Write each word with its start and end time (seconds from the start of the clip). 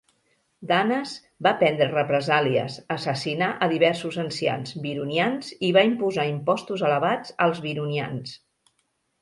Danes 0.69 1.11
va 1.47 1.51
prendre 1.59 1.87
represàlies, 1.91 2.77
assassinà 2.95 3.51
a 3.65 3.69
diversos 3.73 4.19
ancians 4.25 4.73
Vironians 4.89 5.53
i 5.69 5.71
va 5.79 5.85
imposar 5.91 6.27
impostos 6.33 6.87
elevats 6.91 7.37
als 7.49 7.63
Vironians. 7.69 8.35